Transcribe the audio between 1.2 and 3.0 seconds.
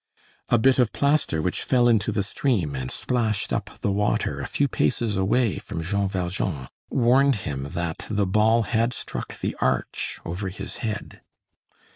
which fell into the stream and